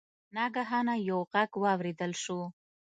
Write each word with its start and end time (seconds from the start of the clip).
ناګهانه 0.35 0.95
یو 1.09 1.19
غږ 1.31 1.51
واوریدل 1.63 2.11
شو. 2.23 2.39